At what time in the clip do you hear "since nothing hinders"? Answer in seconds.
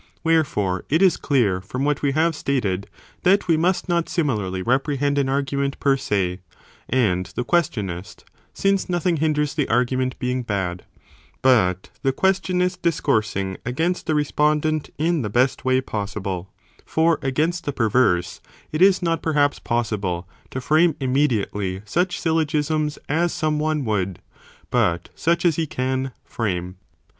8.51-9.53